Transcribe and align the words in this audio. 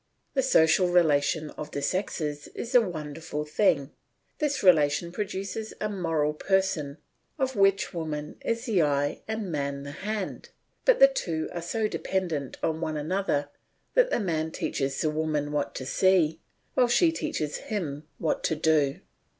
The 0.33 0.41
social 0.41 0.89
relation 0.89 1.51
of 1.51 1.69
the 1.69 1.81
sexes 1.83 2.47
is 2.55 2.73
a 2.73 2.81
wonderful 2.81 3.45
thing. 3.45 3.91
This 4.39 4.63
relation 4.63 5.11
produces 5.11 5.75
a 5.79 5.89
moral 5.89 6.33
person 6.33 6.97
of 7.37 7.55
which 7.55 7.93
woman 7.93 8.37
is 8.43 8.65
the 8.65 8.81
eye 8.81 9.21
and 9.27 9.51
man 9.51 9.83
the 9.83 9.91
hand, 9.91 10.49
but 10.85 10.97
the 10.99 11.07
two 11.07 11.49
are 11.53 11.61
so 11.61 11.87
dependent 11.87 12.57
on 12.63 12.81
one 12.81 12.97
another 12.97 13.49
that 13.93 14.09
the 14.09 14.19
man 14.19 14.49
teaches 14.49 14.99
the 14.99 15.11
woman 15.11 15.51
what 15.51 15.75
to 15.75 15.85
see, 15.85 16.39
while 16.73 16.87
she 16.87 17.11
teaches 17.11 17.57
him 17.57 18.07
what 18.17 18.43
to 18.45 18.55
do. 18.55 19.01